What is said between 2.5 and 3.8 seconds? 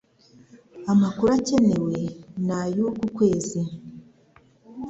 ayuku kwezi